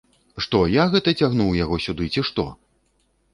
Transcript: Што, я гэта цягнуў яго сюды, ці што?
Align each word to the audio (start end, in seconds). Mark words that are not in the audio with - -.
Што, 0.45 0.61
я 0.75 0.85
гэта 0.95 1.13
цягнуў 1.23 1.51
яго 1.59 1.79
сюды, 1.85 2.09
ці 2.17 2.25
што? 2.31 2.49